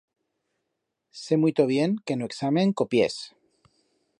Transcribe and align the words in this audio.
Sé 1.23 1.37
muito 1.43 1.67
bien 1.73 1.91
que 2.05 2.13
en 2.17 2.23
o 2.25 2.29
examen 2.31 2.75
copiés. 2.83 3.19